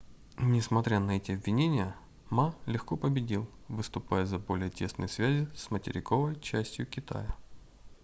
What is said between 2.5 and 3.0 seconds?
легко